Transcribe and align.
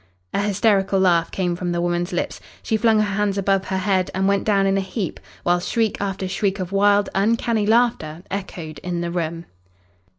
A 0.33 0.39
hysterical 0.41 0.99
laugh 0.99 1.29
came 1.29 1.55
from 1.55 1.73
the 1.73 1.79
woman's 1.79 2.11
lips. 2.11 2.39
She 2.63 2.75
flung 2.75 2.97
her 2.97 3.13
hands 3.15 3.37
above 3.37 3.65
her 3.65 3.77
head 3.77 4.09
and 4.15 4.27
went 4.27 4.45
down 4.45 4.65
in 4.65 4.75
a 4.75 4.81
heap, 4.81 5.19
while 5.43 5.59
shriek 5.59 6.01
after 6.01 6.27
shriek 6.27 6.57
of 6.57 6.71
wild, 6.71 7.07
uncanny 7.13 7.67
laughter 7.67 8.23
echoed 8.31 8.79
in 8.79 9.01
the 9.01 9.11
room. 9.11 9.45